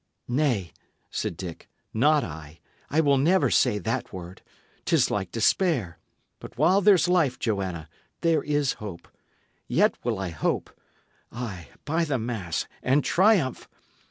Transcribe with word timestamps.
"Nay," 0.27 0.71
said 1.11 1.37
Dick, 1.37 1.69
"not 1.93 2.23
I; 2.23 2.59
I 2.89 3.01
will 3.01 3.19
never 3.19 3.51
say 3.51 3.77
that 3.77 4.11
word. 4.11 4.41
'Tis 4.85 5.11
like 5.11 5.31
despair; 5.31 5.99
but 6.39 6.57
while 6.57 6.81
there's 6.81 7.07
life, 7.07 7.37
Joanna, 7.37 7.87
there 8.21 8.41
is 8.41 8.73
hope. 8.81 9.07
Yet 9.67 9.95
will 10.03 10.17
I 10.17 10.29
hope. 10.29 10.71
Ay, 11.31 11.67
by 11.85 12.03
the 12.03 12.17
mass, 12.17 12.65
and 12.81 13.03
triumph! 13.03 13.69